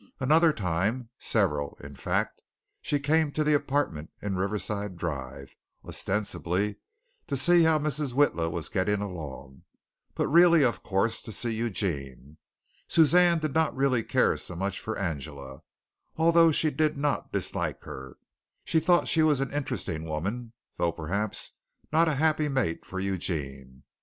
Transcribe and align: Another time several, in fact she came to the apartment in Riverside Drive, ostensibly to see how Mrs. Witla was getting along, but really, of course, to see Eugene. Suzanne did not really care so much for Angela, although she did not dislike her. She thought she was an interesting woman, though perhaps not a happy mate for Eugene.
Another 0.19 0.51
time 0.51 1.09
several, 1.19 1.77
in 1.79 1.93
fact 1.93 2.41
she 2.81 2.99
came 2.99 3.31
to 3.33 3.43
the 3.43 3.53
apartment 3.53 4.09
in 4.19 4.35
Riverside 4.35 4.97
Drive, 4.97 5.53
ostensibly 5.85 6.77
to 7.27 7.37
see 7.37 7.61
how 7.61 7.77
Mrs. 7.77 8.11
Witla 8.15 8.49
was 8.49 8.67
getting 8.67 8.99
along, 8.99 9.61
but 10.15 10.27
really, 10.27 10.63
of 10.63 10.81
course, 10.81 11.21
to 11.21 11.31
see 11.31 11.53
Eugene. 11.53 12.39
Suzanne 12.87 13.37
did 13.37 13.53
not 13.53 13.75
really 13.75 14.01
care 14.03 14.35
so 14.37 14.55
much 14.55 14.79
for 14.79 14.97
Angela, 14.97 15.61
although 16.15 16.51
she 16.51 16.71
did 16.71 16.97
not 16.97 17.31
dislike 17.31 17.83
her. 17.83 18.17
She 18.65 18.79
thought 18.79 19.07
she 19.07 19.21
was 19.21 19.39
an 19.39 19.53
interesting 19.53 20.05
woman, 20.05 20.53
though 20.79 20.91
perhaps 20.91 21.59
not 21.93 22.07
a 22.09 22.15
happy 22.15 22.47
mate 22.49 22.87
for 22.87 22.99
Eugene. 22.99 23.83